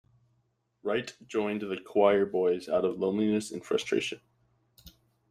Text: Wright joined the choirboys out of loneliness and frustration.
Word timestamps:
Wright 0.81 1.15
joined 1.27 1.61
the 1.61 1.75
choirboys 1.75 2.67
out 2.67 2.85
of 2.85 2.97
loneliness 2.97 3.51
and 3.51 3.63
frustration. 3.63 4.19